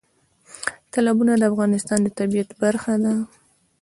تالابونه 0.93 1.33
د 1.37 1.43
افغانستان 1.51 1.99
د 2.03 2.07
طبیعت 2.19 2.49
برخه 2.61 2.93
ده. 3.03 3.13